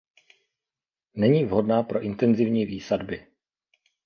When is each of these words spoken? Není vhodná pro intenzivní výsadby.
Není 1.15 1.45
vhodná 1.45 1.83
pro 1.83 2.01
intenzivní 2.01 2.65
výsadby. 2.65 3.27